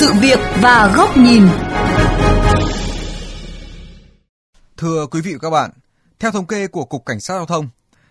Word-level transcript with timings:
sự 0.00 0.12
việc 0.20 0.38
và 0.60 0.92
góc 0.96 1.16
nhìn. 1.16 1.46
Thưa 4.76 5.06
quý 5.06 5.20
vị 5.20 5.32
và 5.32 5.38
các 5.38 5.50
bạn, 5.50 5.70
theo 6.18 6.30
thống 6.30 6.46
kê 6.46 6.66
của 6.66 6.84
Cục 6.84 7.06
Cảnh 7.06 7.20
sát 7.20 7.34
Giao 7.34 7.46
thông, 7.46 7.68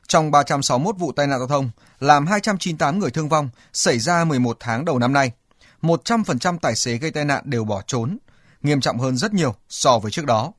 trong 0.08 0.32
361 0.32 0.98
vụ 0.98 1.12
tai 1.12 1.28
nạn 1.28 1.40
giao 1.40 1.48
thông 1.48 1.70
làm 2.00 2.28
298 2.28 3.00
người 3.00 3.12
thương 3.12 3.30
vong 3.30 3.50
xảy 3.74 4.00
ra 4.00 4.24
11 4.24 4.58
tháng 4.60 4.86
đầu 4.86 5.00
năm 5.00 5.14
nay. 5.14 5.32
100% 5.82 6.58
tài 6.62 6.76
xế 6.76 6.98
gây 6.98 7.12
tai 7.12 7.26
nạn 7.26 7.44
đều 7.46 7.64
bỏ 7.64 7.82
trốn, 7.88 8.18
nghiêm 8.62 8.82
trọng 8.82 9.00
hơn 9.00 9.18
rất 9.18 9.34
nhiều 9.34 9.56
so 9.70 10.00
với 10.00 10.12
trước 10.12 10.26
đó. 10.26 10.52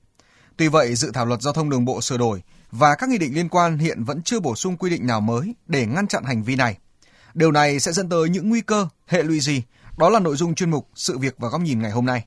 Tuy 0.56 0.68
vậy, 0.68 0.94
dự 0.94 1.10
thảo 1.14 1.26
luật 1.26 1.42
giao 1.42 1.52
thông 1.52 1.70
đường 1.70 1.84
bộ 1.84 2.00
sửa 2.00 2.16
đổi 2.16 2.42
và 2.72 2.94
các 2.94 3.08
nghị 3.08 3.18
định 3.18 3.34
liên 3.34 3.48
quan 3.48 3.78
hiện 3.78 4.04
vẫn 4.04 4.22
chưa 4.22 4.40
bổ 4.40 4.54
sung 4.54 4.76
quy 4.76 4.90
định 4.90 5.06
nào 5.06 5.20
mới 5.20 5.54
để 5.66 5.86
ngăn 5.86 6.06
chặn 6.06 6.24
hành 6.24 6.42
vi 6.42 6.56
này. 6.56 6.76
Điều 7.34 7.52
này 7.52 7.80
sẽ 7.80 7.92
dẫn 7.92 8.08
tới 8.08 8.28
những 8.28 8.48
nguy 8.48 8.60
cơ, 8.60 8.88
hệ 9.06 9.22
lụy 9.22 9.40
gì? 9.40 9.62
Đó 10.00 10.08
là 10.10 10.20
nội 10.20 10.36
dung 10.36 10.54
chuyên 10.54 10.70
mục 10.70 10.88
Sự 10.94 11.18
việc 11.18 11.34
và 11.38 11.48
góc 11.48 11.60
nhìn 11.60 11.82
ngày 11.82 11.90
hôm 11.90 12.06
nay. 12.06 12.24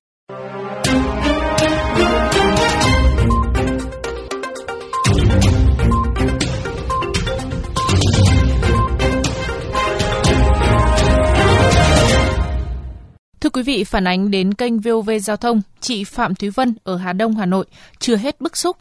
Thưa 13.41 13.49
quý 13.53 13.63
vị, 13.63 13.83
phản 13.83 14.07
ánh 14.07 14.31
đến 14.31 14.53
kênh 14.53 14.79
VOV 14.79 15.09
Giao 15.21 15.37
thông, 15.37 15.61
chị 15.79 16.03
Phạm 16.03 16.35
Thúy 16.35 16.49
Vân 16.49 16.75
ở 16.83 16.97
Hà 16.97 17.13
Đông, 17.13 17.35
Hà 17.35 17.45
Nội 17.45 17.65
chưa 17.99 18.15
hết 18.15 18.41
bức 18.41 18.57
xúc. 18.57 18.77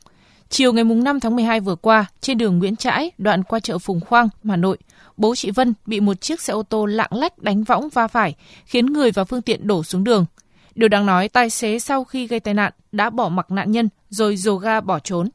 Chiều 0.49 0.73
ngày 0.73 0.85
5 0.85 1.21
tháng 1.21 1.37
12 1.37 1.61
vừa 1.61 1.77
qua, 1.77 2.07
trên 2.21 2.39
đường 2.39 2.59
Nguyễn 2.59 2.77
Trãi, 2.77 3.11
đoạn 3.19 3.43
qua 3.43 3.61
chợ 3.61 3.79
Phùng 3.79 4.01
Khoang, 4.01 4.29
Hà 4.45 4.57
Nội, 4.57 4.79
bố 5.23 5.35
chị 5.35 5.51
Vân 5.51 5.75
bị 5.87 6.01
một 6.01 6.21
chiếc 6.21 6.41
xe 6.41 6.53
ô 6.53 6.63
tô 6.63 6.87
lạng 6.87 7.11
lách 7.11 7.39
đánh 7.39 7.65
võng 7.65 7.89
va 7.95 8.07
phải, 8.07 8.35
khiến 8.65 8.87
người 8.87 9.11
và 9.15 9.25
phương 9.25 9.43
tiện 9.43 9.67
đổ 9.67 9.83
xuống 9.83 10.05
đường. 10.05 10.25
Điều 10.75 10.89
đáng 10.89 11.07
nói, 11.07 11.29
tài 11.29 11.51
xế 11.51 11.79
sau 11.79 12.05
khi 12.05 12.27
gây 12.27 12.41
tai 12.41 12.55
nạn 12.55 12.73
đã 12.93 13.11
bỏ 13.11 13.29
mặc 13.29 13.51
nạn 13.51 13.71
nhân 13.71 13.89
rồi 14.09 14.37
dồ 14.37 14.55
ga 14.57 14.81
bỏ 14.81 14.99
trốn. 14.99 15.27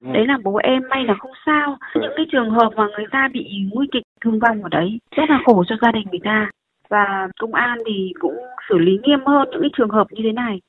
Đấy 0.00 0.24
là 0.26 0.38
bố 0.44 0.56
em 0.56 0.82
may 0.90 1.04
là 1.08 1.14
không 1.20 1.30
sao. 1.46 1.76
Những 1.94 2.12
cái 2.16 2.26
trường 2.32 2.50
hợp 2.50 2.70
mà 2.76 2.84
người 2.96 3.06
ta 3.12 3.28
bị 3.34 3.44
nguy 3.72 3.86
kịch 3.92 4.02
thương 4.24 4.38
vong 4.40 4.62
ở 4.62 4.68
đấy 4.68 4.98
rất 5.16 5.24
là 5.28 5.38
khổ 5.46 5.64
cho 5.68 5.74
gia 5.82 5.92
đình 5.92 6.06
người 6.10 6.20
ta 6.24 6.50
và 6.88 7.28
công 7.40 7.54
an 7.54 7.78
thì 7.86 8.12
cũng 8.20 8.36
xử 8.68 8.78
lý 8.78 8.92
nghiêm 9.02 9.18
hơn 9.26 9.48
những 9.50 9.62
cái 9.62 9.70
trường 9.76 9.90
hợp 9.90 10.06
như 10.10 10.22
thế 10.24 10.32
này. 10.32 10.60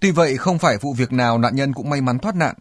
Tuy 0.00 0.10
vậy, 0.10 0.36
không 0.38 0.58
phải 0.58 0.76
vụ 0.82 0.90
việc 0.98 1.12
nào 1.12 1.38
nạn 1.38 1.52
nhân 1.54 1.72
cũng 1.74 1.90
may 1.90 2.00
mắn 2.00 2.18
thoát 2.22 2.34
nạn. 2.36 2.54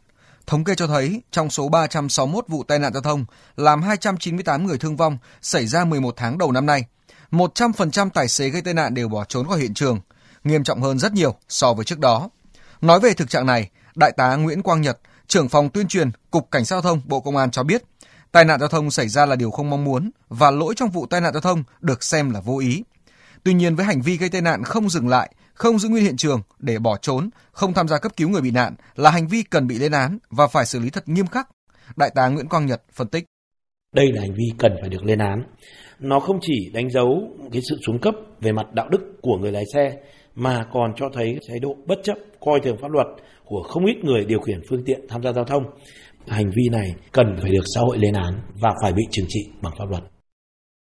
Thống 0.47 0.63
kê 0.63 0.75
cho 0.75 0.87
thấy, 0.87 1.21
trong 1.31 1.49
số 1.49 1.69
361 1.69 2.45
vụ 2.47 2.63
tai 2.63 2.79
nạn 2.79 2.93
giao 2.93 3.01
thông, 3.01 3.25
làm 3.57 3.81
298 3.81 4.67
người 4.67 4.77
thương 4.77 4.97
vong 4.97 5.17
xảy 5.41 5.67
ra 5.67 5.85
11 5.85 6.13
tháng 6.17 6.37
đầu 6.37 6.51
năm 6.51 6.65
nay. 6.65 6.85
100% 7.31 8.09
tài 8.09 8.27
xế 8.27 8.49
gây 8.49 8.61
tai 8.61 8.73
nạn 8.73 8.93
đều 8.93 9.07
bỏ 9.07 9.25
trốn 9.25 9.47
khỏi 9.47 9.59
hiện 9.59 9.73
trường, 9.73 9.99
nghiêm 10.43 10.63
trọng 10.63 10.81
hơn 10.81 10.99
rất 10.99 11.13
nhiều 11.13 11.35
so 11.49 11.73
với 11.73 11.85
trước 11.85 11.99
đó. 11.99 12.29
Nói 12.81 12.99
về 12.99 13.13
thực 13.13 13.29
trạng 13.29 13.45
này, 13.45 13.69
Đại 13.95 14.11
tá 14.17 14.35
Nguyễn 14.35 14.61
Quang 14.61 14.81
Nhật, 14.81 14.99
trưởng 15.27 15.49
phòng 15.49 15.69
tuyên 15.69 15.87
truyền, 15.87 16.11
Cục 16.31 16.51
Cảnh 16.51 16.65
sát 16.65 16.75
giao 16.75 16.81
thông 16.81 17.01
Bộ 17.05 17.19
Công 17.19 17.37
an 17.37 17.51
cho 17.51 17.63
biết, 17.63 17.83
Tai 18.35 18.45
nạn 18.45 18.59
giao 18.59 18.69
thông 18.69 18.91
xảy 18.91 19.07
ra 19.07 19.25
là 19.25 19.35
điều 19.35 19.51
không 19.51 19.69
mong 19.69 19.83
muốn 19.83 20.11
và 20.29 20.51
lỗi 20.51 20.73
trong 20.77 20.89
vụ 20.89 21.05
tai 21.05 21.21
nạn 21.21 21.33
giao 21.33 21.41
thông 21.41 21.63
được 21.81 22.03
xem 22.03 22.31
là 22.31 22.39
vô 22.39 22.57
ý. 22.57 22.83
Tuy 23.43 23.53
nhiên 23.53 23.75
với 23.75 23.85
hành 23.85 24.01
vi 24.01 24.17
gây 24.17 24.29
tai 24.29 24.41
nạn 24.41 24.63
không 24.63 24.89
dừng 24.89 25.07
lại, 25.07 25.33
không 25.55 25.79
giữ 25.79 25.89
nguyên 25.89 26.03
hiện 26.03 26.17
trường 26.17 26.41
để 26.59 26.79
bỏ 26.79 26.97
trốn, 26.97 27.29
không 27.51 27.73
tham 27.73 27.87
gia 27.87 27.97
cấp 27.97 28.11
cứu 28.17 28.29
người 28.29 28.41
bị 28.41 28.51
nạn 28.51 28.75
là 28.95 29.09
hành 29.11 29.27
vi 29.27 29.43
cần 29.43 29.67
bị 29.67 29.79
lên 29.79 29.91
án 29.91 30.17
và 30.29 30.47
phải 30.47 30.65
xử 30.65 30.79
lý 30.79 30.89
thật 30.89 31.09
nghiêm 31.09 31.27
khắc. 31.27 31.49
Đại 31.95 32.11
tá 32.15 32.27
Nguyễn 32.27 32.47
Quang 32.47 32.65
Nhật 32.65 32.83
phân 32.93 33.07
tích. 33.07 33.25
Đây 33.95 34.05
là 34.13 34.21
hành 34.21 34.33
vi 34.33 34.45
cần 34.57 34.71
phải 34.81 34.89
được 34.89 35.03
lên 35.03 35.19
án. 35.19 35.43
Nó 35.99 36.19
không 36.19 36.39
chỉ 36.41 36.69
đánh 36.73 36.89
dấu 36.89 37.07
cái 37.51 37.61
sự 37.69 37.77
xuống 37.85 37.99
cấp 38.01 38.13
về 38.41 38.51
mặt 38.51 38.65
đạo 38.73 38.89
đức 38.89 38.99
của 39.21 39.37
người 39.37 39.51
lái 39.51 39.63
xe 39.73 39.97
mà 40.35 40.65
còn 40.73 40.93
cho 40.97 41.05
thấy 41.13 41.39
thái 41.49 41.59
độ 41.59 41.75
bất 41.87 41.95
chấp 42.03 42.17
coi 42.39 42.59
thường 42.63 42.77
pháp 42.81 42.91
luật 42.91 43.07
của 43.45 43.63
không 43.63 43.85
ít 43.85 43.95
người 44.03 44.25
điều 44.25 44.39
khiển 44.39 44.59
phương 44.69 44.83
tiện 44.85 44.99
tham 45.09 45.23
gia 45.23 45.31
giao 45.33 45.45
thông 45.45 45.63
hành 46.27 46.51
vi 46.55 46.69
này 46.71 46.87
cần 47.11 47.35
phải 47.41 47.51
được 47.51 47.63
xã 47.75 47.81
hội 47.81 47.97
lên 47.97 48.13
án 48.13 48.41
và 48.61 48.69
phải 48.81 48.93
bị 48.93 49.03
trừng 49.11 49.25
trị 49.29 49.39
bằng 49.61 49.73
pháp 49.77 49.89
luật. 49.89 50.03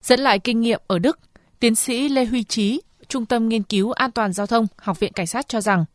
Dẫn 0.03 0.19
lại 0.19 0.39
kinh 0.39 0.61
nghiệm 0.61 0.79
ở 0.87 0.99
Đức, 0.99 1.19
tiến 1.59 1.75
sĩ 1.75 2.09
Lê 2.09 2.25
Huy 2.25 2.43
Trí, 2.43 2.81
Trung 3.07 3.25
tâm 3.25 3.49
Nghiên 3.49 3.63
cứu 3.63 3.91
An 3.91 4.11
toàn 4.11 4.33
Giao 4.33 4.47
thông, 4.47 4.67
Học 4.77 4.99
viện 4.99 5.13
Cảnh 5.13 5.27
sát 5.27 5.47
cho 5.47 5.61
rằng, 5.61 5.85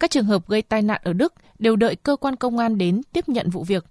các 0.00 0.10
trường 0.10 0.24
hợp 0.24 0.48
gây 0.48 0.62
tai 0.62 0.82
nạn 0.82 1.00
ở 1.04 1.12
Đức 1.12 1.34
đều 1.58 1.76
đợi 1.76 1.96
cơ 1.96 2.16
quan 2.16 2.36
công 2.36 2.58
an 2.58 2.78
đến 2.78 3.00
tiếp 3.12 3.28
nhận 3.28 3.50
vụ 3.50 3.64
việc. 3.64 3.84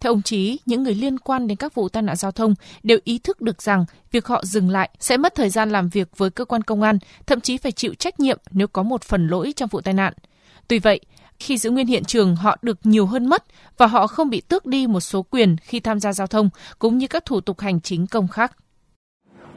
Theo 0.00 0.12
ông 0.12 0.22
Trí, 0.22 0.58
những 0.66 0.82
người 0.82 0.94
liên 0.94 1.18
quan 1.18 1.46
đến 1.46 1.56
các 1.56 1.74
vụ 1.74 1.88
tai 1.88 2.02
nạn 2.02 2.16
giao 2.16 2.32
thông 2.32 2.54
đều 2.82 2.98
ý 3.04 3.18
thức 3.18 3.40
được 3.40 3.62
rằng 3.62 3.84
việc 4.12 4.26
họ 4.26 4.44
dừng 4.44 4.70
lại 4.70 4.90
sẽ 5.00 5.16
mất 5.16 5.34
thời 5.34 5.50
gian 5.50 5.70
làm 5.70 5.88
việc 5.88 6.08
với 6.16 6.30
cơ 6.30 6.44
quan 6.44 6.62
công 6.62 6.82
an, 6.82 6.98
thậm 7.26 7.40
chí 7.40 7.58
phải 7.58 7.72
chịu 7.72 7.94
trách 7.94 8.20
nhiệm 8.20 8.38
nếu 8.50 8.68
có 8.68 8.82
một 8.82 9.02
phần 9.02 9.26
lỗi 9.26 9.52
trong 9.56 9.68
vụ 9.68 9.80
tai 9.80 9.94
nạn. 9.94 10.12
Tuy 10.68 10.78
vậy, 10.78 11.00
khi 11.38 11.58
giữ 11.58 11.70
nguyên 11.70 11.86
hiện 11.86 12.04
trường 12.04 12.36
họ 12.36 12.56
được 12.62 12.78
nhiều 12.84 13.06
hơn 13.06 13.26
mất 13.26 13.44
và 13.78 13.86
họ 13.86 14.06
không 14.06 14.30
bị 14.30 14.40
tước 14.40 14.66
đi 14.66 14.86
một 14.86 15.00
số 15.00 15.22
quyền 15.22 15.56
khi 15.62 15.80
tham 15.80 16.00
gia 16.00 16.12
giao 16.12 16.26
thông 16.26 16.50
cũng 16.78 16.98
như 16.98 17.06
các 17.06 17.24
thủ 17.24 17.40
tục 17.40 17.60
hành 17.60 17.80
chính 17.80 18.06
công 18.06 18.28
khác. 18.28 18.56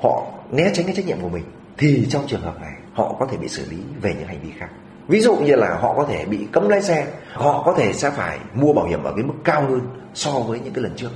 Họ 0.04 0.32
né 0.52 0.72
tránh 0.74 0.86
cái 0.86 0.96
trách 0.96 1.08
nhiệm 1.08 1.22
của 1.22 1.30
mình 1.30 1.44
thì 1.78 2.08
trong 2.10 2.28
trường 2.28 2.42
hợp 2.42 2.62
này 2.62 2.74
họ 2.94 3.16
có 3.20 3.28
thể 3.32 3.38
bị 3.38 3.48
xử 3.48 3.66
lý 3.70 3.78
về 4.02 4.16
những 4.20 4.28
hành 4.28 4.42
vi 4.44 4.50
khác. 4.58 4.70
Ví 5.08 5.22
dụ 5.22 5.36
như 5.36 5.56
là 5.56 5.78
họ 5.82 5.94
có 5.98 6.06
thể 6.10 6.26
bị 6.26 6.48
cấm 6.52 6.70
lái 6.70 6.82
xe, 6.82 7.08
họ 7.34 7.64
có 7.66 7.74
thể 7.78 7.94
sẽ 7.94 8.12
phải 8.12 8.40
mua 8.54 8.74
bảo 8.74 8.86
hiểm 8.86 9.04
ở 9.04 9.14
cái 9.16 9.24
mức 9.24 9.34
cao 9.44 9.62
hơn 9.62 9.82
so 10.14 10.32
với 10.32 10.60
những 10.60 10.74
cái 10.74 10.84
lần 10.84 10.94
trước. 10.96 11.10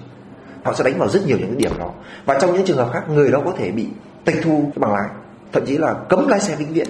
Họ 0.64 0.74
sẽ 0.74 0.84
đánh 0.84 1.00
vào 1.00 1.10
rất 1.10 1.28
nhiều 1.28 1.38
những 1.38 1.48
cái 1.48 1.58
điểm 1.58 1.78
đó. 1.80 1.94
Và 2.26 2.40
trong 2.42 2.54
những 2.54 2.66
trường 2.66 2.78
hợp 2.78 2.90
khác 2.94 3.04
người 3.10 3.32
đó 3.32 3.42
có 3.46 3.54
thể 3.58 3.72
bị 3.72 3.88
tịch 4.26 4.36
thu 4.44 4.72
cái 4.76 4.80
bằng 4.80 4.94
lái, 4.94 5.10
thậm 5.52 5.66
chí 5.68 5.78
là 5.78 5.96
cấm 6.10 6.28
lái 6.28 6.40
xe 6.40 6.56
vĩnh 6.56 6.74
viễn. 6.74 6.88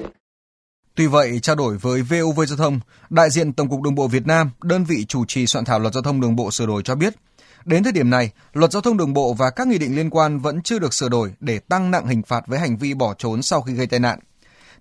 Tuy 0.95 1.07
vậy, 1.07 1.39
trao 1.39 1.55
đổi 1.55 1.77
với 1.77 2.01
VOV 2.01 2.41
Giao 2.47 2.57
thông, 2.57 2.79
đại 3.09 3.29
diện 3.29 3.53
Tổng 3.53 3.69
cục 3.69 3.81
Đường 3.81 3.95
bộ 3.95 4.07
Việt 4.07 4.27
Nam, 4.27 4.51
đơn 4.63 4.83
vị 4.83 5.05
chủ 5.05 5.25
trì 5.25 5.47
soạn 5.47 5.65
thảo 5.65 5.79
luật 5.79 5.93
giao 5.93 6.03
thông 6.03 6.21
đường 6.21 6.35
bộ 6.35 6.51
sửa 6.51 6.65
đổi 6.65 6.83
cho 6.83 6.95
biết, 6.95 7.13
đến 7.65 7.83
thời 7.83 7.91
điểm 7.91 8.09
này, 8.09 8.31
luật 8.53 8.71
giao 8.71 8.81
thông 8.81 8.97
đường 8.97 9.13
bộ 9.13 9.33
và 9.33 9.49
các 9.49 9.67
nghị 9.67 9.77
định 9.77 9.95
liên 9.95 10.09
quan 10.09 10.39
vẫn 10.39 10.61
chưa 10.61 10.79
được 10.79 10.93
sửa 10.93 11.09
đổi 11.09 11.33
để 11.39 11.59
tăng 11.59 11.91
nặng 11.91 12.07
hình 12.07 12.23
phạt 12.23 12.47
với 12.47 12.59
hành 12.59 12.77
vi 12.77 12.93
bỏ 12.93 13.13
trốn 13.17 13.41
sau 13.41 13.61
khi 13.61 13.73
gây 13.73 13.87
tai 13.87 13.99
nạn. 13.99 14.19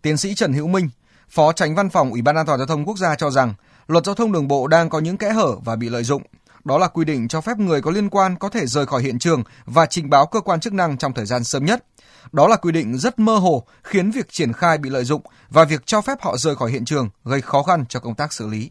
Tiến 0.03 0.17
sĩ 0.17 0.35
Trần 0.35 0.53
Hữu 0.53 0.67
Minh, 0.67 0.89
Phó 1.29 1.53
Tránh 1.53 1.75
Văn 1.75 1.91
phòng 1.91 2.11
Ủy 2.11 2.23
ban 2.23 2.37
An 2.37 2.47
toàn 2.47 2.59
giao 2.59 2.67
thông 2.67 2.85
quốc 2.85 2.99
gia 2.99 3.15
cho 3.15 3.31
rằng, 3.31 3.55
luật 3.87 4.05
giao 4.05 4.15
thông 4.15 4.33
đường 4.33 4.49
bộ 4.49 4.67
đang 4.67 4.91
có 4.91 4.99
những 4.99 5.17
kẽ 5.17 5.31
hở 5.31 5.57
và 5.65 5.77
bị 5.77 5.89
lợi 5.89 6.05
dụng. 6.05 6.23
Đó 6.65 6.79
là 6.79 6.89
quy 6.89 7.05
định 7.05 7.29
cho 7.29 7.41
phép 7.41 7.59
người 7.59 7.83
có 7.83 7.91
liên 7.91 8.11
quan 8.11 8.37
có 8.37 8.49
thể 8.49 8.67
rời 8.67 8.87
khỏi 8.87 9.03
hiện 9.03 9.19
trường 9.19 9.43
và 9.65 9.87
trình 9.87 10.11
báo 10.11 10.27
cơ 10.27 10.41
quan 10.41 10.61
chức 10.61 10.73
năng 10.73 10.99
trong 10.99 11.13
thời 11.13 11.27
gian 11.27 11.45
sớm 11.45 11.65
nhất. 11.65 11.85
Đó 12.33 12.49
là 12.49 12.57
quy 12.57 12.73
định 12.73 12.99
rất 12.99 13.19
mơ 13.19 13.37
hồ, 13.37 13.67
khiến 13.83 14.11
việc 14.11 14.29
triển 14.31 14.53
khai 14.53 14.79
bị 14.79 14.91
lợi 14.91 15.05
dụng 15.05 15.23
và 15.51 15.65
việc 15.65 15.87
cho 15.87 16.01
phép 16.01 16.19
họ 16.21 16.37
rời 16.37 16.57
khỏi 16.57 16.71
hiện 16.71 16.85
trường 16.85 17.11
gây 17.25 17.41
khó 17.41 17.63
khăn 17.63 17.85
cho 17.89 18.01
công 18.01 18.15
tác 18.15 18.33
xử 18.33 18.47
lý 18.47 18.71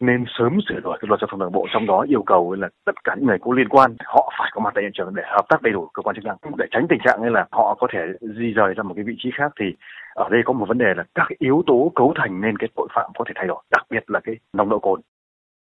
nên 0.00 0.24
sớm 0.38 0.58
sửa 0.68 0.80
đổi 0.80 0.98
cái 1.00 1.06
luật 1.08 1.20
giao 1.20 1.28
thông 1.30 1.40
đường 1.40 1.52
bộ. 1.52 1.66
Trong 1.72 1.86
đó 1.86 2.04
yêu 2.08 2.22
cầu 2.22 2.54
là 2.54 2.68
tất 2.86 3.04
cả 3.04 3.14
những 3.16 3.26
người 3.26 3.38
có 3.40 3.52
liên 3.52 3.68
quan, 3.68 3.96
họ 4.04 4.32
phải 4.38 4.50
có 4.54 4.60
mặt 4.60 4.72
tại 4.74 4.82
hiện 4.84 4.92
trường 4.94 5.14
để 5.14 5.22
hợp 5.26 5.46
tác 5.48 5.62
đầy 5.62 5.72
đủ 5.72 5.88
cơ 5.94 6.02
quan 6.02 6.16
chức 6.16 6.24
năng. 6.24 6.36
Để 6.56 6.66
tránh 6.70 6.86
tình 6.88 6.98
trạng 7.04 7.22
như 7.22 7.28
là 7.28 7.46
họ 7.50 7.76
có 7.80 7.86
thể 7.92 8.00
di 8.20 8.52
rời 8.52 8.74
ra 8.76 8.82
một 8.82 8.94
cái 8.94 9.04
vị 9.04 9.14
trí 9.18 9.30
khác. 9.38 9.52
Thì 9.60 9.66
ở 10.14 10.28
đây 10.30 10.40
có 10.44 10.52
một 10.52 10.66
vấn 10.68 10.78
đề 10.78 10.94
là 10.96 11.04
các 11.14 11.28
yếu 11.38 11.62
tố 11.66 11.92
cấu 11.94 12.14
thành 12.16 12.40
nên 12.40 12.56
cái 12.58 12.68
tội 12.76 12.88
phạm 12.94 13.10
có 13.18 13.24
thể 13.28 13.32
thay 13.36 13.46
đổi, 13.46 13.62
đặc 13.70 13.86
biệt 13.90 14.04
là 14.06 14.20
cái 14.24 14.34
nồng 14.52 14.68
độ 14.68 14.78
cồn. 14.78 15.00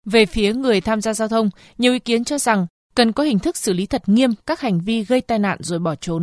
Về 0.06 0.26
phía 0.26 0.52
người 0.52 0.80
tham 0.80 1.00
gia 1.00 1.12
giao 1.12 1.28
thông, 1.28 1.48
nhiều 1.78 1.92
ý 1.92 1.98
kiến 1.98 2.24
cho 2.24 2.38
rằng 2.38 2.66
cần 2.96 3.12
có 3.12 3.22
hình 3.22 3.38
thức 3.38 3.56
xử 3.56 3.72
lý 3.72 3.86
thật 3.86 4.02
nghiêm 4.06 4.30
các 4.46 4.60
hành 4.60 4.80
vi 4.86 5.04
gây 5.04 5.20
tai 5.20 5.38
nạn 5.38 5.58
rồi 5.60 5.78
bỏ 5.78 5.94
trốn 5.94 6.22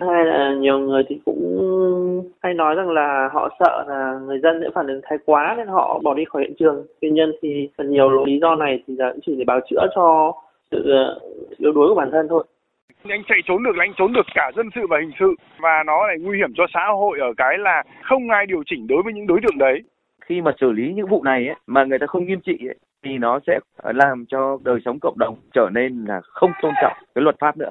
hay 0.00 0.24
là 0.24 0.54
nhiều 0.58 0.78
người 0.78 1.02
thì 1.08 1.20
cũng 1.24 2.30
hay 2.42 2.54
nói 2.54 2.74
rằng 2.74 2.90
là 2.90 3.28
họ 3.32 3.56
sợ 3.58 3.84
là 3.88 4.18
người 4.26 4.38
dân 4.42 4.60
sẽ 4.62 4.70
phản 4.74 4.86
ứng 4.86 5.00
thái 5.04 5.18
quá 5.26 5.54
nên 5.56 5.68
họ 5.68 6.00
bỏ 6.02 6.14
đi 6.14 6.24
khỏi 6.24 6.42
hiện 6.42 6.54
trường. 6.58 6.86
Tuy 7.00 7.10
nhiên 7.10 7.32
thì 7.42 7.68
phần 7.78 7.90
nhiều 7.90 8.24
lý 8.24 8.38
do 8.40 8.54
này 8.54 8.82
thì 8.86 8.94
là 8.96 9.12
chỉ 9.26 9.36
để 9.38 9.44
bào 9.44 9.60
chữa 9.70 9.86
cho 9.94 10.32
sự 10.70 10.90
ờ, 10.90 11.20
yếu 11.58 11.72
đuối 11.72 11.88
của 11.88 11.94
bản 11.94 12.10
thân 12.12 12.26
thôi. 12.28 12.44
Anh 13.08 13.22
chạy 13.28 13.38
trốn 13.44 13.62
được 13.62 13.76
là 13.76 13.84
anh 13.84 13.92
trốn 13.96 14.12
được 14.12 14.26
cả 14.34 14.50
dân 14.56 14.68
sự 14.74 14.80
và 14.90 14.98
hình 15.00 15.12
sự. 15.20 15.34
Và 15.60 15.82
nó 15.86 16.06
lại 16.06 16.16
nguy 16.20 16.38
hiểm 16.38 16.52
cho 16.56 16.64
xã 16.74 16.80
hội 16.98 17.18
ở 17.20 17.32
cái 17.36 17.58
là 17.58 17.82
không 18.02 18.30
ai 18.30 18.46
điều 18.46 18.62
chỉnh 18.66 18.86
đối 18.86 19.02
với 19.02 19.12
những 19.12 19.26
đối 19.26 19.40
tượng 19.42 19.58
đấy. 19.58 19.82
Khi 20.20 20.40
mà 20.40 20.52
xử 20.60 20.72
lý 20.72 20.92
những 20.92 21.06
vụ 21.06 21.22
này 21.22 21.46
ấy, 21.46 21.56
mà 21.66 21.84
người 21.84 21.98
ta 21.98 22.06
không 22.06 22.26
nghiêm 22.26 22.40
trị 22.40 22.58
ấy, 22.68 22.76
thì 23.04 23.18
nó 23.18 23.40
sẽ 23.46 23.58
làm 23.82 24.24
cho 24.28 24.58
đời 24.64 24.78
sống 24.84 24.98
cộng 25.00 25.18
đồng 25.18 25.36
trở 25.54 25.68
nên 25.72 26.04
là 26.08 26.20
không 26.22 26.50
tôn 26.62 26.72
trọng 26.82 26.92
cái 27.14 27.22
luật 27.22 27.36
pháp 27.38 27.56
nữa 27.56 27.70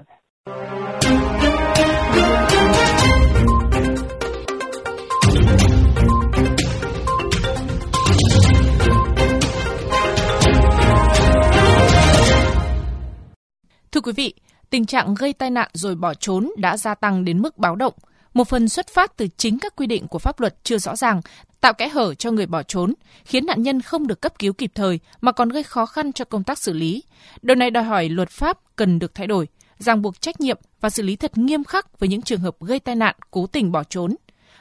quý 14.07 14.13
vị, 14.13 14.33
tình 14.69 14.85
trạng 14.85 15.15
gây 15.15 15.33
tai 15.33 15.49
nạn 15.49 15.69
rồi 15.73 15.95
bỏ 15.95 16.13
trốn 16.13 16.51
đã 16.57 16.77
gia 16.77 16.95
tăng 16.95 17.25
đến 17.25 17.41
mức 17.41 17.57
báo 17.57 17.75
động. 17.75 17.93
Một 18.33 18.47
phần 18.47 18.69
xuất 18.69 18.87
phát 18.87 19.17
từ 19.17 19.27
chính 19.37 19.59
các 19.59 19.75
quy 19.75 19.87
định 19.87 20.07
của 20.07 20.19
pháp 20.19 20.39
luật 20.39 20.55
chưa 20.63 20.77
rõ 20.77 20.95
ràng, 20.95 21.21
tạo 21.61 21.73
kẽ 21.73 21.89
hở 21.89 22.13
cho 22.13 22.31
người 22.31 22.45
bỏ 22.45 22.63
trốn, 22.63 22.93
khiến 23.25 23.45
nạn 23.45 23.63
nhân 23.63 23.81
không 23.81 24.07
được 24.07 24.21
cấp 24.21 24.39
cứu 24.39 24.53
kịp 24.53 24.71
thời 24.75 24.99
mà 25.21 25.31
còn 25.31 25.49
gây 25.49 25.63
khó 25.63 25.85
khăn 25.85 26.13
cho 26.13 26.25
công 26.25 26.43
tác 26.43 26.59
xử 26.59 26.73
lý. 26.73 27.03
Điều 27.41 27.55
này 27.55 27.71
đòi 27.71 27.83
hỏi 27.83 28.09
luật 28.09 28.29
pháp 28.29 28.57
cần 28.75 28.99
được 28.99 29.15
thay 29.15 29.27
đổi, 29.27 29.47
ràng 29.77 30.01
buộc 30.01 30.21
trách 30.21 30.41
nhiệm 30.41 30.57
và 30.81 30.89
xử 30.89 31.03
lý 31.03 31.15
thật 31.15 31.37
nghiêm 31.37 31.63
khắc 31.63 31.99
với 31.99 32.09
những 32.09 32.21
trường 32.21 32.41
hợp 32.41 32.55
gây 32.61 32.79
tai 32.79 32.95
nạn 32.95 33.15
cố 33.31 33.47
tình 33.47 33.71
bỏ 33.71 33.83
trốn. 33.83 34.15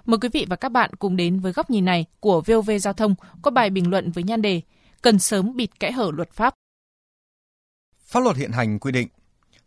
Mời 0.04 0.18
quý 0.18 0.28
vị 0.32 0.46
và 0.48 0.56
các 0.56 0.68
bạn 0.68 0.90
cùng 0.98 1.16
đến 1.16 1.40
với 1.40 1.52
góc 1.52 1.70
nhìn 1.70 1.84
này 1.84 2.04
của 2.20 2.40
VOV 2.40 2.70
Giao 2.80 2.92
thông 2.92 3.14
có 3.42 3.50
bài 3.50 3.70
bình 3.70 3.90
luận 3.90 4.10
với 4.10 4.24
nhan 4.24 4.42
đề 4.42 4.60
Cần 5.02 5.18
sớm 5.18 5.56
bịt 5.56 5.80
kẽ 5.80 5.92
hở 5.92 6.10
luật 6.14 6.32
pháp. 6.32 6.54
Pháp 8.06 8.20
luật 8.20 8.36
hiện 8.36 8.50
hành 8.52 8.78
quy 8.78 8.92
định 8.92 9.08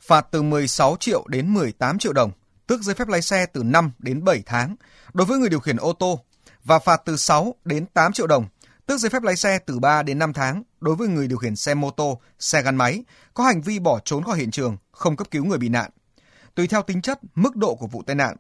phạt 0.02 0.28
từ 0.32 0.42
16 0.42 0.98
triệu 1.00 1.24
đến 1.28 1.54
18 1.54 2.00
triệu 2.00 2.14
đồng, 2.14 2.32
tước 2.68 2.82
giấy 2.82 2.96
phép 2.96 3.08
lái 3.08 3.22
xe 3.22 3.46
từ 3.46 3.64
5 3.64 3.92
đến 4.00 4.24
7 4.24 4.44
tháng 4.46 4.76
đối 5.14 5.26
với 5.26 5.38
người 5.38 5.50
điều 5.50 5.60
khiển 5.60 5.78
ô 5.78 5.94
tô 5.94 6.20
và 6.64 6.80
phạt 6.80 7.02
từ 7.06 7.18
6 7.18 7.56
đến 7.66 7.86
8 7.86 8.14
triệu 8.14 8.28
đồng, 8.28 8.46
tước 8.86 9.00
giấy 9.00 9.10
phép 9.10 9.24
lái 9.24 9.36
xe 9.36 9.60
từ 9.66 9.80
3 9.80 10.04
đến 10.04 10.20
5 10.20 10.34
tháng 10.34 10.64
đối 10.82 10.96
với 10.96 11.08
người 11.08 11.28
điều 11.28 11.38
khiển 11.38 11.56
xe 11.56 11.74
mô 11.74 11.92
tô, 11.92 12.22
xe 12.40 12.62
gắn 12.62 12.76
máy 12.76 13.04
có 13.34 13.44
hành 13.44 13.62
vi 13.62 13.80
bỏ 13.80 14.00
trốn 14.06 14.24
khỏi 14.24 14.38
hiện 14.38 14.52
trường, 14.52 14.78
không 14.92 15.16
cấp 15.16 15.28
cứu 15.32 15.46
người 15.46 15.58
bị 15.58 15.70
nạn. 15.70 15.92
Tùy 16.56 16.68
theo 16.68 16.82
tính 16.82 17.02
chất, 17.02 17.20
mức 17.36 17.56
độ 17.56 17.76
của 17.76 17.88
vụ 17.88 18.04
tai 18.04 18.16
nạn, 18.16 18.36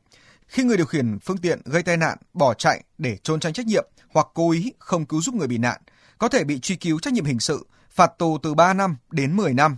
khi 0.47 0.63
người 0.63 0.77
điều 0.77 0.85
khiển 0.85 1.19
phương 1.19 1.37
tiện 1.37 1.61
gây 1.65 1.83
tai 1.83 1.97
nạn, 1.97 2.17
bỏ 2.33 2.53
chạy 2.53 2.83
để 2.97 3.17
trốn 3.23 3.39
tránh 3.39 3.53
trách 3.53 3.65
nhiệm 3.65 3.85
hoặc 4.09 4.27
cố 4.33 4.51
ý 4.51 4.73
không 4.79 5.05
cứu 5.05 5.21
giúp 5.21 5.35
người 5.35 5.47
bị 5.47 5.57
nạn, 5.57 5.81
có 6.17 6.27
thể 6.29 6.43
bị 6.43 6.59
truy 6.59 6.75
cứu 6.75 6.99
trách 6.99 7.13
nhiệm 7.13 7.25
hình 7.25 7.39
sự, 7.39 7.67
phạt 7.89 8.11
tù 8.17 8.37
từ 8.43 8.53
3 8.53 8.73
năm 8.73 8.97
đến 9.11 9.35
10 9.35 9.53
năm. 9.53 9.77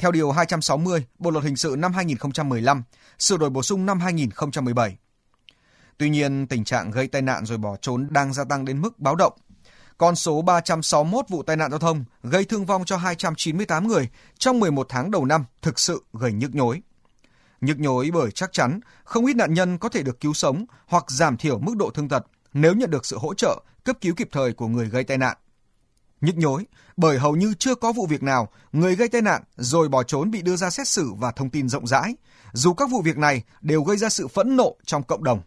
Theo 0.00 0.12
Điều 0.12 0.30
260 0.30 1.06
Bộ 1.18 1.30
Luật 1.30 1.44
Hình 1.44 1.56
sự 1.56 1.74
năm 1.78 1.92
2015, 1.92 2.82
sửa 3.18 3.36
đổi 3.36 3.50
bổ 3.50 3.62
sung 3.62 3.86
năm 3.86 4.00
2017. 4.00 4.96
Tuy 5.98 6.10
nhiên, 6.10 6.46
tình 6.46 6.64
trạng 6.64 6.90
gây 6.90 7.08
tai 7.08 7.22
nạn 7.22 7.46
rồi 7.46 7.58
bỏ 7.58 7.76
trốn 7.76 8.06
đang 8.10 8.32
gia 8.32 8.44
tăng 8.44 8.64
đến 8.64 8.80
mức 8.80 8.98
báo 8.98 9.16
động. 9.16 9.32
Con 9.98 10.16
số 10.16 10.42
361 10.42 11.28
vụ 11.28 11.42
tai 11.42 11.56
nạn 11.56 11.70
giao 11.70 11.78
thông 11.78 12.04
gây 12.22 12.44
thương 12.44 12.66
vong 12.66 12.84
cho 12.84 12.96
298 12.96 13.88
người 13.88 14.08
trong 14.38 14.60
11 14.60 14.86
tháng 14.88 15.10
đầu 15.10 15.24
năm 15.24 15.44
thực 15.62 15.78
sự 15.78 16.04
gây 16.12 16.32
nhức 16.32 16.54
nhối. 16.54 16.82
Nhức 17.60 17.78
nhối 17.80 18.10
bởi 18.14 18.30
chắc 18.30 18.52
chắn 18.52 18.80
không 19.04 19.26
ít 19.26 19.36
nạn 19.36 19.54
nhân 19.54 19.78
có 19.78 19.88
thể 19.88 20.02
được 20.02 20.20
cứu 20.20 20.32
sống 20.32 20.64
hoặc 20.86 21.10
giảm 21.10 21.36
thiểu 21.36 21.58
mức 21.58 21.76
độ 21.76 21.90
thương 21.90 22.08
tật 22.08 22.26
nếu 22.52 22.74
nhận 22.74 22.90
được 22.90 23.06
sự 23.06 23.18
hỗ 23.18 23.34
trợ, 23.34 23.62
cấp 23.84 23.96
cứu 24.00 24.14
kịp 24.14 24.28
thời 24.32 24.52
của 24.52 24.68
người 24.68 24.88
gây 24.88 25.04
tai 25.04 25.18
nạn. 25.18 25.36
Nhức 26.20 26.36
nhối 26.36 26.66
bởi 26.96 27.18
hầu 27.18 27.36
như 27.36 27.54
chưa 27.58 27.74
có 27.74 27.92
vụ 27.92 28.06
việc 28.06 28.22
nào 28.22 28.48
người 28.72 28.96
gây 28.96 29.08
tai 29.08 29.22
nạn 29.22 29.42
rồi 29.56 29.88
bỏ 29.88 30.02
trốn 30.02 30.30
bị 30.30 30.42
đưa 30.42 30.56
ra 30.56 30.70
xét 30.70 30.88
xử 30.88 31.12
và 31.18 31.30
thông 31.30 31.50
tin 31.50 31.68
rộng 31.68 31.86
rãi, 31.86 32.14
dù 32.52 32.74
các 32.74 32.90
vụ 32.90 33.02
việc 33.02 33.18
này 33.18 33.42
đều 33.60 33.82
gây 33.82 33.96
ra 33.96 34.08
sự 34.08 34.28
phẫn 34.28 34.56
nộ 34.56 34.76
trong 34.84 35.02
cộng 35.02 35.24
đồng. 35.24 35.42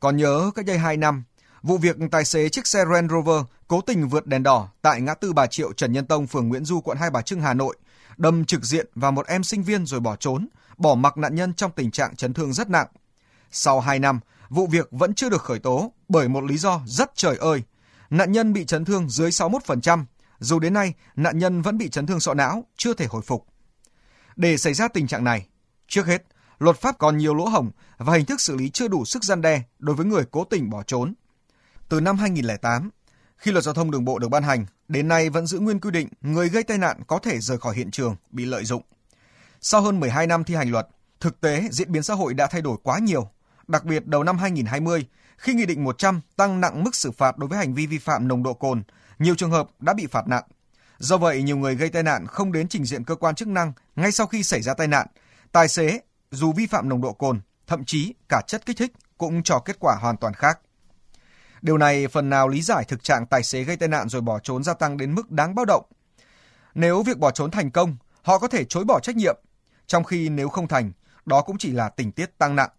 Còn 0.00 0.16
nhớ 0.16 0.50
cách 0.54 0.66
đây 0.66 0.78
2 0.78 0.96
năm, 0.96 1.24
vụ 1.62 1.78
việc 1.78 1.96
tài 2.10 2.24
xế 2.24 2.48
chiếc 2.48 2.66
xe 2.66 2.84
Range 2.92 3.08
Rover 3.08 3.44
cố 3.68 3.80
tình 3.80 4.08
vượt 4.08 4.26
đèn 4.26 4.42
đỏ 4.42 4.68
tại 4.82 5.00
ngã 5.00 5.14
tư 5.14 5.32
Bà 5.32 5.46
Triệu 5.46 5.72
Trần 5.72 5.92
Nhân 5.92 6.06
Tông, 6.06 6.26
phường 6.26 6.48
Nguyễn 6.48 6.64
Du, 6.64 6.80
quận 6.80 6.98
Hai 6.98 7.10
Bà 7.10 7.22
Trưng, 7.22 7.40
Hà 7.40 7.54
Nội, 7.54 7.76
đâm 8.16 8.44
trực 8.44 8.64
diện 8.64 8.86
vào 8.94 9.12
một 9.12 9.26
em 9.26 9.44
sinh 9.44 9.62
viên 9.62 9.86
rồi 9.86 10.00
bỏ 10.00 10.16
trốn, 10.16 10.48
bỏ 10.76 10.94
mặc 10.94 11.16
nạn 11.16 11.34
nhân 11.34 11.54
trong 11.54 11.70
tình 11.76 11.90
trạng 11.90 12.16
chấn 12.16 12.34
thương 12.34 12.52
rất 12.52 12.70
nặng. 12.70 12.86
Sau 13.50 13.80
2 13.80 13.98
năm, 13.98 14.20
vụ 14.48 14.66
việc 14.66 14.88
vẫn 14.90 15.14
chưa 15.14 15.28
được 15.28 15.42
khởi 15.42 15.58
tố 15.58 15.92
bởi 16.08 16.28
một 16.28 16.44
lý 16.44 16.56
do 16.56 16.80
rất 16.86 17.10
trời 17.14 17.36
ơi. 17.36 17.62
Nạn 18.10 18.32
nhân 18.32 18.52
bị 18.52 18.64
chấn 18.64 18.84
thương 18.84 19.08
dưới 19.08 19.30
61%, 19.30 20.04
dù 20.38 20.58
đến 20.58 20.74
nay 20.74 20.94
nạn 21.16 21.38
nhân 21.38 21.62
vẫn 21.62 21.78
bị 21.78 21.88
chấn 21.88 22.06
thương 22.06 22.20
sọ 22.20 22.34
não, 22.34 22.64
chưa 22.76 22.94
thể 22.94 23.06
hồi 23.06 23.22
phục. 23.22 23.46
Để 24.36 24.56
xảy 24.56 24.74
ra 24.74 24.88
tình 24.88 25.06
trạng 25.06 25.24
này, 25.24 25.46
trước 25.88 26.06
hết, 26.06 26.22
luật 26.58 26.76
pháp 26.76 26.98
còn 26.98 27.18
nhiều 27.18 27.34
lỗ 27.34 27.44
hổng 27.44 27.70
và 27.98 28.14
hình 28.14 28.24
thức 28.24 28.40
xử 28.40 28.56
lý 28.56 28.70
chưa 28.70 28.88
đủ 28.88 29.04
sức 29.04 29.24
gian 29.24 29.40
đe 29.40 29.62
đối 29.78 29.96
với 29.96 30.06
người 30.06 30.24
cố 30.30 30.44
tình 30.44 30.70
bỏ 30.70 30.82
trốn. 30.82 31.14
Từ 31.88 32.00
năm 32.00 32.18
2008, 32.18 32.90
khi 33.36 33.52
luật 33.52 33.64
giao 33.64 33.74
thông 33.74 33.90
đường 33.90 34.04
bộ 34.04 34.18
được 34.18 34.28
ban 34.28 34.42
hành, 34.42 34.66
đến 34.88 35.08
nay 35.08 35.30
vẫn 35.30 35.46
giữ 35.46 35.58
nguyên 35.58 35.80
quy 35.80 35.90
định 35.90 36.08
người 36.20 36.48
gây 36.48 36.62
tai 36.62 36.78
nạn 36.78 37.00
có 37.06 37.18
thể 37.18 37.38
rời 37.40 37.58
khỏi 37.58 37.76
hiện 37.76 37.90
trường 37.90 38.16
bị 38.30 38.44
lợi 38.44 38.64
dụng. 38.64 38.82
Sau 39.60 39.82
hơn 39.82 40.00
12 40.00 40.26
năm 40.26 40.44
thi 40.44 40.54
hành 40.54 40.70
luật, 40.70 40.88
thực 41.20 41.40
tế 41.40 41.68
diễn 41.70 41.92
biến 41.92 42.02
xã 42.02 42.14
hội 42.14 42.34
đã 42.34 42.46
thay 42.46 42.62
đổi 42.62 42.76
quá 42.82 42.98
nhiều. 42.98 43.28
Đặc 43.68 43.84
biệt 43.84 44.06
đầu 44.06 44.24
năm 44.24 44.38
2020, 44.38 45.06
khi 45.40 45.54
Nghị 45.54 45.66
định 45.66 45.84
100 45.84 46.20
tăng 46.36 46.60
nặng 46.60 46.84
mức 46.84 46.94
xử 46.94 47.10
phạt 47.10 47.38
đối 47.38 47.48
với 47.48 47.58
hành 47.58 47.74
vi 47.74 47.86
vi 47.86 47.98
phạm 47.98 48.28
nồng 48.28 48.42
độ 48.42 48.54
cồn, 48.54 48.82
nhiều 49.18 49.34
trường 49.34 49.50
hợp 49.50 49.68
đã 49.78 49.94
bị 49.94 50.06
phạt 50.06 50.28
nặng. 50.28 50.42
Do 50.98 51.16
vậy, 51.16 51.42
nhiều 51.42 51.56
người 51.56 51.74
gây 51.74 51.88
tai 51.88 52.02
nạn 52.02 52.26
không 52.26 52.52
đến 52.52 52.68
trình 52.68 52.84
diện 52.84 53.04
cơ 53.04 53.14
quan 53.14 53.34
chức 53.34 53.48
năng 53.48 53.72
ngay 53.96 54.12
sau 54.12 54.26
khi 54.26 54.42
xảy 54.42 54.62
ra 54.62 54.74
tai 54.74 54.86
nạn. 54.86 55.06
Tài 55.52 55.68
xế, 55.68 56.00
dù 56.30 56.52
vi 56.52 56.66
phạm 56.66 56.88
nồng 56.88 57.00
độ 57.00 57.12
cồn, 57.12 57.40
thậm 57.66 57.84
chí 57.84 58.14
cả 58.28 58.42
chất 58.46 58.66
kích 58.66 58.76
thích 58.76 58.92
cũng 59.18 59.42
cho 59.42 59.58
kết 59.58 59.76
quả 59.80 59.96
hoàn 60.00 60.16
toàn 60.16 60.34
khác. 60.34 60.60
Điều 61.62 61.78
này 61.78 62.08
phần 62.08 62.30
nào 62.30 62.48
lý 62.48 62.62
giải 62.62 62.84
thực 62.84 63.02
trạng 63.02 63.26
tài 63.26 63.42
xế 63.42 63.64
gây 63.64 63.76
tai 63.76 63.88
nạn 63.88 64.08
rồi 64.08 64.22
bỏ 64.22 64.38
trốn 64.38 64.64
gia 64.64 64.74
tăng 64.74 64.96
đến 64.96 65.14
mức 65.14 65.30
đáng 65.30 65.54
báo 65.54 65.64
động. 65.64 65.84
Nếu 66.74 67.02
việc 67.02 67.18
bỏ 67.18 67.30
trốn 67.30 67.50
thành 67.50 67.70
công, 67.70 67.96
họ 68.22 68.38
có 68.38 68.48
thể 68.48 68.64
chối 68.64 68.84
bỏ 68.84 69.00
trách 69.00 69.16
nhiệm, 69.16 69.36
trong 69.86 70.04
khi 70.04 70.28
nếu 70.28 70.48
không 70.48 70.68
thành, 70.68 70.92
đó 71.26 71.42
cũng 71.42 71.58
chỉ 71.58 71.72
là 71.72 71.88
tình 71.88 72.12
tiết 72.12 72.38
tăng 72.38 72.56
nặng. 72.56 72.70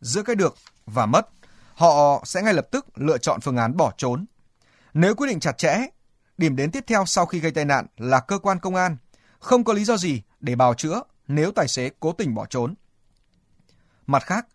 Giữa 0.00 0.22
cái 0.22 0.36
được 0.36 0.54
và 0.86 1.06
mất, 1.06 1.28
họ 1.74 2.22
sẽ 2.26 2.42
ngay 2.42 2.54
lập 2.54 2.66
tức 2.70 2.86
lựa 2.94 3.18
chọn 3.18 3.40
phương 3.40 3.56
án 3.56 3.76
bỏ 3.76 3.92
trốn. 3.96 4.26
Nếu 4.94 5.14
quyết 5.14 5.26
định 5.28 5.40
chặt 5.40 5.58
chẽ, 5.58 5.86
điểm 6.38 6.56
đến 6.56 6.70
tiếp 6.70 6.84
theo 6.86 7.04
sau 7.06 7.26
khi 7.26 7.40
gây 7.40 7.52
tai 7.52 7.64
nạn 7.64 7.86
là 7.96 8.20
cơ 8.20 8.38
quan 8.38 8.58
công 8.58 8.74
an, 8.74 8.96
không 9.38 9.64
có 9.64 9.72
lý 9.72 9.84
do 9.84 9.96
gì 9.96 10.22
để 10.40 10.54
bào 10.54 10.74
chữa 10.74 11.02
nếu 11.28 11.52
tài 11.52 11.68
xế 11.68 11.90
cố 12.00 12.12
tình 12.12 12.34
bỏ 12.34 12.46
trốn. 12.46 12.74
Mặt 14.06 14.22
khác, 14.26 14.46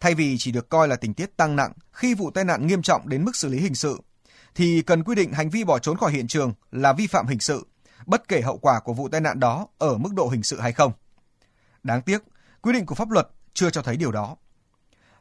thay 0.00 0.14
vì 0.14 0.36
chỉ 0.38 0.52
được 0.52 0.68
coi 0.68 0.88
là 0.88 0.96
tình 0.96 1.14
tiết 1.14 1.36
tăng 1.36 1.56
nặng 1.56 1.72
khi 1.92 2.14
vụ 2.14 2.30
tai 2.30 2.44
nạn 2.44 2.66
nghiêm 2.66 2.82
trọng 2.82 3.08
đến 3.08 3.24
mức 3.24 3.36
xử 3.36 3.48
lý 3.48 3.60
hình 3.60 3.74
sự, 3.74 4.00
thì 4.54 4.82
cần 4.82 5.04
quy 5.04 5.14
định 5.14 5.32
hành 5.32 5.50
vi 5.50 5.64
bỏ 5.64 5.78
trốn 5.78 5.96
khỏi 5.96 6.12
hiện 6.12 6.28
trường 6.28 6.52
là 6.72 6.92
vi 6.92 7.06
phạm 7.06 7.26
hình 7.26 7.40
sự, 7.40 7.66
bất 8.06 8.28
kể 8.28 8.40
hậu 8.40 8.58
quả 8.58 8.80
của 8.80 8.92
vụ 8.92 9.08
tai 9.08 9.20
nạn 9.20 9.40
đó 9.40 9.66
ở 9.78 9.98
mức 9.98 10.10
độ 10.14 10.28
hình 10.28 10.42
sự 10.42 10.60
hay 10.60 10.72
không. 10.72 10.92
Đáng 11.82 12.02
tiếc, 12.02 12.22
quy 12.62 12.72
định 12.72 12.86
của 12.86 12.94
pháp 12.94 13.10
luật 13.10 13.28
chưa 13.54 13.70
cho 13.70 13.82
thấy 13.82 13.96
điều 13.96 14.12
đó. 14.12 14.36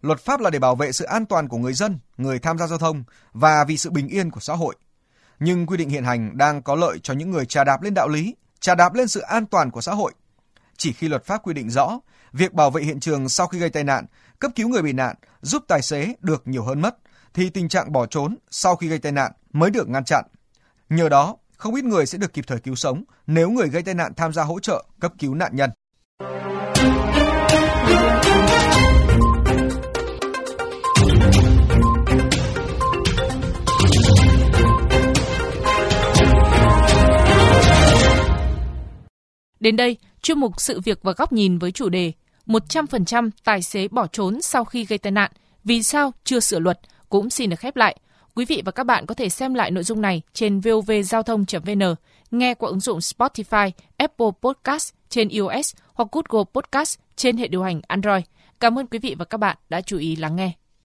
Luật 0.07 0.19
pháp 0.19 0.39
là 0.39 0.50
để 0.50 0.59
bảo 0.59 0.75
vệ 0.75 0.92
sự 0.92 1.06
an 1.06 1.25
toàn 1.25 1.48
của 1.48 1.57
người 1.57 1.74
dân, 1.74 2.00
người 2.18 2.39
tham 2.39 2.57
gia 2.57 2.68
giao 2.68 2.77
thông 2.77 3.04
và 3.33 3.63
vì 3.63 3.77
sự 3.77 3.89
bình 3.89 4.07
yên 4.07 4.31
của 4.31 4.39
xã 4.39 4.54
hội. 4.54 4.75
Nhưng 5.39 5.65
quy 5.65 5.77
định 5.77 5.89
hiện 5.89 6.04
hành 6.04 6.38
đang 6.38 6.62
có 6.62 6.75
lợi 6.75 7.00
cho 7.04 7.13
những 7.13 7.31
người 7.31 7.45
trà 7.45 7.63
đạp 7.63 7.81
lên 7.81 7.94
đạo 7.94 8.07
lý, 8.07 8.36
trà 8.59 8.75
đạp 8.75 8.94
lên 8.94 9.07
sự 9.07 9.19
an 9.19 9.45
toàn 9.45 9.71
của 9.71 9.81
xã 9.81 9.94
hội. 9.94 10.13
Chỉ 10.77 10.94
khi 10.94 11.07
luật 11.07 11.25
pháp 11.25 11.38
quy 11.44 11.54
định 11.54 11.69
rõ, 11.69 12.00
việc 12.33 12.54
bảo 12.54 12.71
vệ 12.71 12.83
hiện 12.83 13.00
trường 13.00 13.30
sau 13.30 13.48
khi 13.48 13.59
gây 13.59 13.69
tai 13.69 13.83
nạn, 13.83 14.06
cấp 14.39 14.51
cứu 14.56 14.69
người 14.69 14.81
bị 14.81 14.94
nạn, 14.94 15.15
giúp 15.42 15.63
tài 15.68 15.81
xế 15.81 16.13
được 16.21 16.48
nhiều 16.48 16.63
hơn 16.63 16.81
mất, 16.81 16.98
thì 17.33 17.50
tình 17.50 17.69
trạng 17.69 17.92
bỏ 17.92 18.06
trốn 18.06 18.36
sau 18.50 18.75
khi 18.75 18.88
gây 18.88 19.00
tai 19.00 19.12
nạn 19.12 19.31
mới 19.54 19.71
được 19.71 19.89
ngăn 19.89 20.04
chặn. 20.04 20.25
Nhờ 20.89 21.09
đó, 21.09 21.36
không 21.57 21.75
ít 21.75 21.83
người 21.83 22.06
sẽ 22.06 22.18
được 22.18 22.33
kịp 22.33 22.45
thời 22.48 22.59
cứu 22.59 22.75
sống 22.75 23.04
nếu 23.27 23.50
người 23.50 23.69
gây 23.69 23.81
tai 23.83 23.94
nạn 23.94 24.13
tham 24.13 24.33
gia 24.33 24.44
hỗ 24.44 24.59
trợ 24.59 24.86
cấp 25.00 25.13
cứu 25.19 25.36
nạn 25.36 25.56
nhân. 25.56 25.69
Đến 39.68 39.76
đây, 39.76 39.97
chuyên 40.21 40.40
mục 40.40 40.62
sự 40.62 40.80
việc 40.80 41.00
và 41.04 41.12
góc 41.12 41.33
nhìn 41.33 41.57
với 41.57 41.71
chủ 41.71 41.90
đề 41.90 42.12
100% 42.45 43.30
tài 43.44 43.62
xế 43.62 43.88
bỏ 43.88 44.07
trốn 44.07 44.42
sau 44.42 44.66
khi 44.66 44.86
gây 44.86 44.97
tai 44.97 45.12
nạn, 45.12 45.31
vì 45.64 45.83
sao 45.83 46.14
chưa 46.24 46.40
sửa 46.40 46.59
luật 46.59 46.80
cũng 47.09 47.30
xin 47.30 47.50
được 47.50 47.59
khép 47.59 47.76
lại. 47.76 47.97
Quý 48.36 48.45
vị 48.45 48.62
và 48.66 48.71
các 48.71 48.83
bạn 48.83 49.06
có 49.06 49.16
thể 49.16 49.30
xem 49.30 49.54
lại 49.54 49.71
nội 49.71 49.83
dung 49.83 50.02
này 50.02 50.21
trên 50.33 50.59
vovgiao 50.59 51.24
thông.vn, 51.24 51.95
nghe 52.31 52.54
qua 52.54 52.69
ứng 52.69 52.80
dụng 52.80 53.00
Spotify, 53.00 53.71
Apple 53.97 54.28
Podcast 54.42 54.94
trên 55.09 55.30
iOS 55.30 55.76
hoặc 55.94 56.09
Google 56.12 56.45
Podcast 56.54 57.00
trên 57.16 57.38
hệ 57.38 57.47
điều 57.47 57.64
hành 57.64 57.81
Android. 57.88 58.24
Cảm 58.59 58.80
ơn 58.80 58.88
quý 58.88 59.00
vị 59.00 59.16
và 59.19 59.26
các 59.26 59.38
bạn 59.38 59.57
đã 59.69 59.81
chú 59.81 59.97
ý 59.97 60.16
lắng 60.16 60.36
nghe. 60.36 60.67